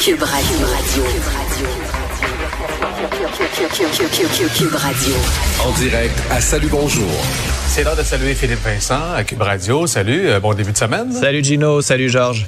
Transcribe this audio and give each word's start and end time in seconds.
Cube 0.00 0.22
Radio. 0.22 0.58
Cube 4.54 4.74
Radio. 4.74 5.14
En 5.64 5.72
direct 5.72 6.14
à 6.30 6.40
Salut 6.40 6.68
Bonjour. 6.70 7.10
C'est 7.66 7.82
l'heure 7.82 7.96
de 7.96 8.04
saluer 8.04 8.34
Philippe 8.34 8.62
Vincent 8.64 9.12
à 9.14 9.24
Cube 9.24 9.42
Radio. 9.42 9.88
Salut, 9.88 10.28
euh, 10.28 10.38
bon 10.38 10.54
début 10.54 10.70
de 10.70 10.76
semaine. 10.76 11.12
Salut 11.12 11.42
Gino, 11.42 11.82
salut 11.82 12.08
Georges. 12.08 12.46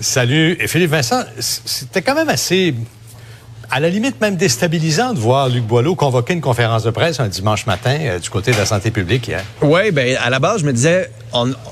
Salut. 0.00 0.56
Et 0.60 0.68
Philippe 0.68 0.90
Vincent, 0.90 1.24
c'était 1.40 2.02
quand 2.02 2.14
même 2.14 2.28
assez 2.28 2.74
à 3.70 3.80
la 3.80 3.88
limite 3.88 4.20
même 4.20 4.36
déstabilisant 4.36 5.12
de 5.12 5.18
voir 5.18 5.48
Luc 5.48 5.64
Boileau 5.64 5.94
convoquer 5.94 6.34
une 6.34 6.40
conférence 6.40 6.84
de 6.84 6.90
presse 6.90 7.20
un 7.20 7.28
dimanche 7.28 7.66
matin 7.66 7.96
euh, 8.00 8.18
du 8.18 8.30
côté 8.30 8.52
de 8.52 8.56
la 8.56 8.66
santé 8.66 8.90
publique. 8.90 9.30
Oui, 9.62 9.90
ben 9.90 10.16
à 10.22 10.30
la 10.30 10.38
base, 10.38 10.60
je 10.60 10.66
me 10.66 10.72
disais, 10.72 11.10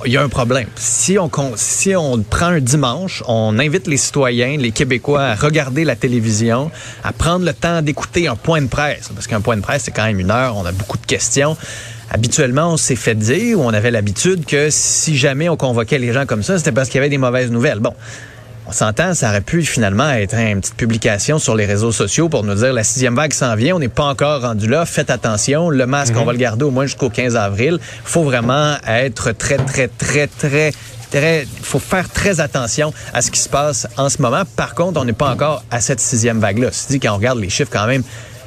il 0.04 0.12
y 0.12 0.16
a 0.16 0.22
un 0.22 0.29
problème. 0.29 0.66
Si 0.76 1.18
on, 1.18 1.30
si 1.57 1.94
on 1.96 2.22
prend 2.22 2.46
un 2.46 2.61
dimanche, 2.61 3.22
on 3.26 3.58
invite 3.58 3.86
les 3.86 3.96
citoyens, 3.96 4.57
les 4.58 4.72
Québécois 4.72 5.22
à 5.22 5.34
regarder 5.34 5.84
la 5.84 5.96
télévision, 5.96 6.71
à 7.02 7.12
prendre 7.12 7.44
le 7.44 7.52
temps 7.52 7.82
d'écouter 7.82 8.29
un 8.29 8.36
point 8.36 8.61
de 8.61 8.68
presse, 8.68 9.11
parce 9.14 9.26
qu'un 9.26 9.40
point 9.40 9.57
de 9.57 9.63
presse, 9.63 9.85
c'est 9.85 9.93
quand 9.93 10.04
même 10.04 10.21
une 10.21 10.30
heure, 10.30 10.57
on 10.57 10.66
a 10.66 10.72
beaucoup 10.72 10.99
de 10.99 11.07
questions. 11.07 11.57
Habituellement, 12.11 12.72
on 12.72 12.76
s'est 12.76 12.96
fait 12.96 13.14
dire, 13.14 13.58
ou 13.58 13.63
on 13.63 13.72
avait 13.72 13.90
l'habitude 13.90 14.44
que 14.44 14.68
si 14.71 15.16
jamais 15.16 15.49
on 15.49 15.57
convoquait 15.57 15.99
les 15.99 16.13
gens 16.13 16.26
comme 16.26 16.43
ça, 16.43 16.58
c'était 16.58 16.72
parce 16.72 16.88
qu'il 16.88 16.96
y 16.96 17.00
avait 17.00 17.08
des 17.08 17.18
mauvaises 17.18 17.50
nouvelles. 17.50 17.80
Bon. 17.80 17.94
On 18.67 18.73
s'entend, 18.73 19.13
ça 19.14 19.29
aurait 19.29 19.43
pu 19.43 19.63
finalement 19.63 20.11
être 20.11 20.35
une 20.35 20.61
petite 20.61 20.77
publication 20.77 21.39
sur 21.39 21.55
les 21.55 21.67
réseaux 21.67 21.93
sociaux 21.93 22.29
pour 22.29 22.45
nous 22.45 22.55
dire 22.55 22.72
la 22.72 22.82
sixième 22.82 23.14
vague 23.14 23.32
s'en 23.32 23.55
vient, 23.57 23.77
on 23.77 23.79
n'est 23.79 23.89
pas 23.89 24.05
encore 24.05 24.41
rendu 24.41 24.67
là, 24.67 24.86
faites 24.86 25.11
attention, 25.11 25.68
le 25.68 25.86
masque, 25.86 26.14
on 26.17 26.21
mhm. 26.21 26.27
va 26.27 26.32
le 26.32 26.39
garder 26.39 26.64
au 26.64 26.71
moins 26.71 26.86
jusqu'au 26.86 27.11
15 27.11 27.36
avril. 27.36 27.79
Il 27.81 27.89
faut 28.05 28.25
vraiment 28.25 28.77
être 28.86 29.32
très, 29.32 29.58
très, 29.58 29.89
très, 29.89 30.29
très 30.29 30.72
il 31.14 31.46
faut 31.63 31.79
faire 31.79 32.08
très 32.08 32.41
attention 32.41 32.92
à 33.12 33.22
ce 33.22 33.31
qui 33.31 33.39
se 33.39 33.48
passe 33.48 33.86
en 33.97 34.08
ce 34.08 34.20
moment. 34.20 34.42
Par 34.56 34.75
contre, 34.75 35.00
on 35.00 35.05
n'est 35.05 35.12
pas 35.12 35.31
encore 35.31 35.62
à 35.70 35.81
cette 35.81 36.00
sixième 36.00 36.41
vague-là. 36.41 36.70
dit 36.89 37.00
quand 37.00 37.12
on 37.12 37.17
regarde 37.17 37.39
les 37.39 37.50
chiffres 37.50 37.70
quand 37.72 37.86
même, 37.86 38.03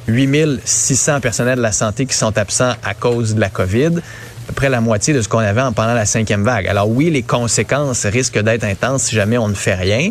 8600 0.08 1.20
personnels 1.20 1.58
de 1.58 1.62
la 1.62 1.72
santé 1.72 2.06
qui 2.06 2.16
sont 2.16 2.36
absents 2.36 2.72
à 2.82 2.94
cause 2.94 3.34
de 3.34 3.40
la 3.40 3.48
COVID 3.48 4.00
peu 4.48 4.54
près 4.54 4.68
la 4.70 4.80
moitié 4.80 5.12
de 5.12 5.20
ce 5.20 5.28
qu'on 5.28 5.38
avait 5.38 5.60
en 5.60 5.72
pendant 5.72 5.94
la 5.94 6.06
cinquième 6.06 6.42
vague. 6.42 6.66
Alors 6.66 6.88
oui, 6.88 7.10
les 7.10 7.22
conséquences 7.22 8.06
risquent 8.06 8.40
d'être 8.40 8.64
intenses 8.64 9.04
si 9.04 9.14
jamais 9.14 9.38
on 9.38 9.48
ne 9.48 9.54
fait 9.54 9.74
rien. 9.74 10.10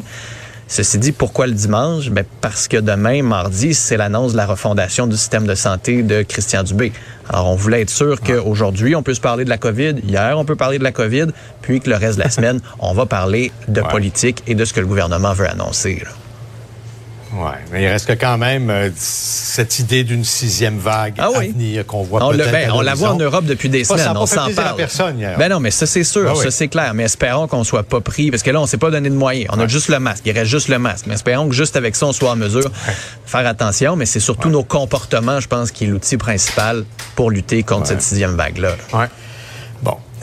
Ceci 0.70 0.98
dit, 1.00 1.14
pourquoi 1.14 1.48
le 1.48 1.54
dimanche? 1.54 2.10
Ben 2.10 2.26
parce 2.42 2.68
que 2.68 2.78
demain, 2.78 3.24
mardi, 3.24 3.74
c'est 3.74 3.96
l'annonce 3.96 4.34
de 4.34 4.38
la 4.38 4.46
refondation 4.46 5.08
du 5.08 5.16
système 5.16 5.48
de 5.48 5.56
santé 5.56 6.04
de 6.04 6.24
Christian 6.24 6.64
Dubé. 6.64 6.92
Alors, 7.30 7.48
on 7.48 7.56
voulait 7.56 7.82
être 7.82 7.90
sûr 7.90 8.20
qu'aujourd'hui, 8.20 8.94
on 8.94 9.02
peut 9.02 9.14
se 9.14 9.22
parler 9.22 9.46
de 9.46 9.50
la 9.50 9.58
COVID. 9.58 9.96
Hier, 10.06 10.38
on 10.38 10.44
peut 10.44 10.58
parler 10.58 10.78
de 10.78 10.84
la 10.84 10.92
COVID. 10.92 11.28
Puis 11.62 11.80
que 11.80 11.90
le 11.90 11.96
reste 11.96 12.18
de 12.18 12.24
la 12.24 12.30
semaine, 12.38 12.60
on 12.80 12.94
va 12.94 13.06
parler 13.06 13.54
de 13.70 13.82
politique 13.82 14.44
et 14.46 14.56
de 14.56 14.66
ce 14.66 14.74
que 14.74 14.82
le 14.82 14.88
gouvernement 14.88 15.32
veut 15.32 15.50
annoncer. 15.50 16.04
Oui, 17.34 17.52
mais 17.72 17.84
il 17.84 17.88
reste 17.88 18.18
quand 18.20 18.38
même 18.38 18.70
euh, 18.70 18.90
cette 18.96 19.80
idée 19.80 20.04
d'une 20.04 20.24
sixième 20.24 20.78
vague 20.78 21.16
ah 21.18 21.30
à 21.36 21.40
venir 21.42 21.86
qu'on 21.86 22.04
voit 22.04 22.24
on 22.24 22.32
peut-être. 22.32 22.52
Ben, 22.52 22.72
on 22.72 22.82
la 22.82 22.94
voit 22.94 23.12
en 23.12 23.18
Europe 23.18 23.46
depuis 23.46 23.70
des 23.70 23.84
semaines. 23.84 24.16
on 24.16 24.26
s'en 24.26 24.50
parle. 24.54 24.70
À 24.70 24.74
personne 24.74 25.18
Ben 25.38 25.50
non, 25.50 25.60
mais 25.60 25.72
ça 25.72 25.86
c'est 25.86 26.04
sûr, 26.04 26.32
ah 26.32 26.42
ça 26.42 26.52
c'est 26.52 26.68
clair. 26.68 26.94
Mais 26.94 27.04
espérons 27.04 27.48
qu'on 27.48 27.64
soit 27.64 27.84
pas 27.84 28.02
pris, 28.02 28.32
parce 28.32 28.44
que 28.44 28.52
là 28.52 28.62
on 28.62 28.66
s'est 28.66 28.78
pas 28.78 28.92
donné 28.92 29.10
de 29.10 29.16
moyens. 29.16 29.50
On 29.54 29.60
a 29.60 29.68
juste 29.68 29.90
le 29.90 30.00
masque. 30.00 30.24
Il 30.26 30.32
reste 30.32 30.52
juste 30.52 30.70
le 30.70 30.80
masque. 30.80 31.06
Mais 31.08 31.16
espérons 31.16 31.50
que 31.50 31.56
juste 31.56 31.76
avec 31.76 31.96
ça 31.96 32.08
on 32.08 32.14
soit 32.14 32.32
en 32.32 32.36
mesure 32.36 32.64
de 32.64 32.72
faire 33.26 33.46
attention. 33.46 33.96
Mais 33.96 34.06
c'est 34.06 34.20
surtout 34.20 34.50
nos 34.50 34.64
comportements, 34.64 35.40
je 35.40 35.48
pense, 35.48 35.72
qui 35.72 35.86
est 35.86 35.88
l'outil 35.88 36.18
principal 36.18 36.86
pour 37.16 37.32
lutter 37.32 37.64
contre 37.64 37.88
cette 37.88 38.02
sixième 38.02 38.36
vague 38.36 38.58
là. 38.58 38.76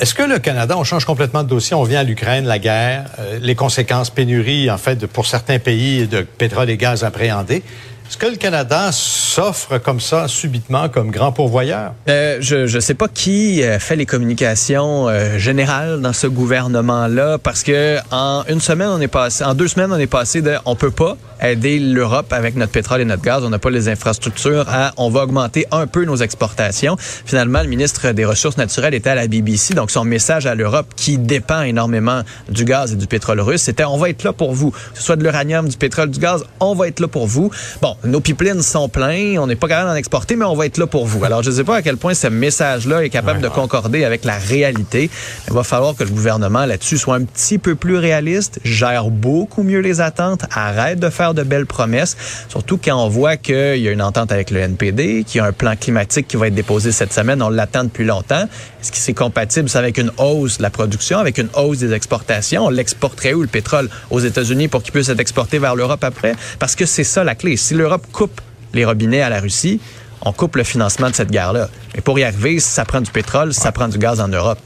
Est-ce 0.00 0.12
que 0.12 0.25
le 0.25 0.41
Canada, 0.41 0.77
on 0.77 0.83
change 0.83 1.05
complètement 1.05 1.45
de 1.45 1.48
dossier, 1.48 1.77
on 1.77 1.84
vient 1.84 2.00
à 2.00 2.03
l'Ukraine, 2.03 2.47
la 2.47 2.59
guerre, 2.59 3.06
euh, 3.20 3.39
les 3.41 3.55
conséquences, 3.55 4.11
pénurie, 4.11 4.69
en 4.69 4.77
fait, 4.77 5.06
pour 5.06 5.25
certains 5.25 5.61
pays 5.61 6.09
de 6.09 6.23
pétrole 6.23 6.69
et 6.69 6.77
gaz 6.77 7.05
appréhendés? 7.05 7.62
Est-ce 8.06 8.19
que 8.19 8.27
le 8.27 8.36
Canada 8.36 8.91
s'offre 8.92 9.78
comme 9.78 9.98
ça 9.98 10.28
subitement 10.28 10.91
comme 10.91 11.10
grand 11.10 11.33
pourvoyeur? 11.33 11.94
Euh, 12.08 12.36
je 12.41 12.74
ne 12.74 12.80
sais 12.80 12.92
pas 12.92 13.08
qui 13.08 13.62
euh, 13.62 13.79
fait 13.79 13.96
les 13.96 14.05
communications 14.05 15.08
euh, 15.08 15.39
générales 15.39 16.02
dans 16.02 16.12
ce 16.12 16.27
gouvernement-là 16.27 17.39
parce 17.39 17.62
que 17.62 17.96
en 18.11 18.45
une 18.48 18.61
semaine 18.61 18.89
on 18.89 19.01
est 19.01 19.08
passé, 19.08 19.42
en 19.42 19.55
deux 19.55 19.68
semaines 19.68 19.90
on 19.90 19.98
est 19.98 20.06
passé 20.06 20.42
de 20.42 20.55
on 20.67 20.77
peut 20.77 20.90
pas 20.90 21.17
aider 21.42 21.79
l'Europe 21.79 22.33
avec 22.33 22.56
notre 22.56 22.73
pétrole 22.73 23.01
et 23.01 23.05
notre 23.05 23.23
gaz, 23.23 23.42
on 23.45 23.51
n'a 23.51 23.58
pas 23.58 23.70
les 23.70 23.89
infrastructures 23.89 24.67
à 24.68 24.92
on 24.96 25.11
va 25.11 25.23
augmenter 25.23 25.67
un 25.70 25.86
peu 25.86 26.05
nos 26.05 26.17
exportations. 26.17 26.96
Finalement, 26.98 27.62
le 27.62 27.68
ministre 27.68 28.12
des 28.12 28.24
Ressources 28.24 28.56
naturelles 28.56 28.95
était 28.95 29.11
à 29.11 29.14
la 29.14 29.27
BBC, 29.27 29.74
donc 29.74 29.90
son 29.90 30.05
message 30.05 30.46
à 30.46 30.55
l'Europe 30.55 30.86
qui 30.96 31.18
dépend 31.18 31.62
énormément 31.62 32.23
du 32.48 32.64
gaz 32.64 32.92
et 32.92 32.96
du 32.96 33.06
pétrole 33.06 33.40
russe, 33.40 33.62
c'était 33.62 33.84
on 33.84 33.96
va 33.96 34.11
être 34.11 34.24
là 34.24 34.33
pour 34.33 34.55
vous. 34.55 34.70
Que 34.70 34.79
ce 34.95 35.02
soit 35.02 35.17
de 35.17 35.23
l'uranium, 35.23 35.68
du 35.68 35.77
pétrole, 35.77 36.11
du 36.11 36.18
gaz, 36.20 36.45
on 36.61 36.74
va 36.74 36.89
être 36.89 37.00
là 37.00 37.08
pour 37.08 37.27
vous. 37.27 37.50
Bon, 37.83 37.96
nos 38.05 38.20
pipelines 38.20 38.63
sont 38.63 38.89
pleins, 38.89 39.37
on 39.39 39.47
n'est 39.47 39.57
pas 39.57 39.69
capable 39.69 39.91
d'en 39.91 39.97
exporter, 39.97 40.37
mais 40.37 40.45
on 40.45 40.55
va 40.55 40.67
être 40.67 40.79
là 40.79 40.87
pour 40.87 41.07
vous. 41.07 41.25
Alors, 41.25 41.42
je 41.42 41.51
ne 41.51 41.57
sais 41.57 41.65
pas 41.65 41.77
à 41.77 41.83
quel 41.83 41.97
point 41.97 42.15
ce 42.15 42.27
message-là 42.27 43.05
est 43.05 43.11
capable 43.11 43.41
de 43.41 43.48
concorder 43.48 44.05
avec 44.05 44.25
la 44.25 44.37
réalité. 44.37 45.11
Il 45.48 45.55
va 45.55 45.63
falloir 45.63 45.95
que 45.95 46.05
le 46.05 46.11
gouvernement 46.11 46.67
là-dessus 46.67 46.98
soit 46.98 47.17
un 47.17 47.23
petit 47.23 47.59
peu 47.59 47.75
plus 47.75 47.97
réaliste, 47.97 48.61
gère 48.65 49.11
beaucoup 49.11 49.63
mieux 49.63 49.81
les 49.81 50.01
attentes, 50.01 50.45
arrête 50.51 51.01
de 51.01 51.11
faire 51.11 51.35
de 51.35 51.42
belles 51.42 51.67
promesses, 51.67 52.17
surtout 52.48 52.79
quand 52.83 52.97
on 52.97 53.09
voit 53.09 53.37
qu'il 53.37 53.79
y 53.79 53.89
a 53.89 53.91
une 53.91 54.03
entente 54.03 54.33
avec 54.33 54.51
le 54.51 54.61
NPD, 54.61 55.25
qu'il 55.25 55.39
y 55.39 55.41
a 55.41 55.47
un 55.47 55.53
plan 55.53 55.75
climatique 55.77 56.29
qui 56.29 56.36
va 56.36 56.48
être 56.48 56.55
déposé 56.55 56.92
cette 56.92 57.13
semaine, 57.13 57.42
on 57.42 57.48
l'attend 57.48 57.85
depuis 57.85 58.05
longtemps. 58.05 58.47
Est-ce 58.81 58.92
que 58.92 58.98
c'est 58.98 59.15
compatible 59.15 59.69
avec 59.75 59.97
une 59.98 60.11
hausse 60.19 60.59
de 60.59 60.63
la 60.63 60.71
production, 60.71 61.19
avec 61.19 61.39
une 61.39 61.48
hausse 61.57 61.79
des 61.79 61.92
exportations? 61.92 62.67
On 62.67 62.71
l'exporterait 62.71 63.33
où 63.33 63.41
le 63.41 63.48
pétrole? 63.48 63.89
Aux 64.11 64.21
États-Unis 64.21 64.69
pour 64.69 64.83
qu'il 64.83 64.92
puisse 64.92 65.09
être 65.09 65.21
exporté 65.21 65.59
vers 65.59 65.75
l'Europe 65.75 66.05
après? 66.05 66.35
Parce 66.59 66.75
que 66.75 66.85
c'est 66.85 67.05
ça 67.05 67.25
la 67.25 67.35
clé. 67.35 67.57
Si 67.57 67.75
l'Europe 67.84 68.06
coupe 68.12 68.40
les 68.72 68.86
robinets 68.86 69.20
à 69.20 69.28
la 69.28 69.40
Russie, 69.40 69.78
on 70.22 70.33
coupe 70.33 70.56
le 70.56 70.64
financement 70.64 71.11
de 71.11 71.14
cette 71.14 71.30
guerre-là. 71.30 71.68
Et 71.95 72.00
pour 72.00 72.18
y 72.18 72.24
arriver, 72.24 72.58
ça 72.58 72.86
prend 72.86 73.02
du 73.02 73.11
pétrole, 73.11 73.52
ça 73.52 73.72
prend 73.72 73.89
du 73.89 73.98
gaz 73.98 74.20
en 74.20 74.28
Europe. 74.28 74.58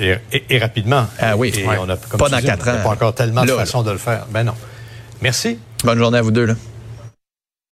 Et, 0.00 0.58
rapidement. 0.58 1.06
Ah 1.20 1.36
oui, 1.36 1.52
on 1.64 1.88
a, 1.88 1.96
pas 1.96 2.28
dans 2.28 2.40
quatre 2.40 2.68
ans. 2.68 2.82
pas 2.82 2.88
encore 2.88 3.14
tellement 3.14 3.44
de 3.44 3.52
façons 3.52 3.82
de 3.82 3.92
le 3.92 3.98
faire. 3.98 4.26
Ben 4.30 4.42
non. 4.42 4.54
Merci. 5.22 5.58
Bonne 5.84 5.98
journée 5.98 6.18
à 6.18 6.22
vous 6.22 6.32
deux. 6.32 6.46
Là. 6.46 6.54